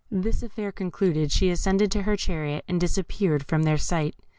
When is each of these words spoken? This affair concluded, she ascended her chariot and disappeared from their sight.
This 0.09 0.41
affair 0.41 0.71
concluded, 0.71 1.31
she 1.31 1.51
ascended 1.51 1.93
her 1.93 2.15
chariot 2.17 2.65
and 2.67 2.81
disappeared 2.81 3.45
from 3.47 3.61
their 3.61 3.77
sight. 3.77 4.15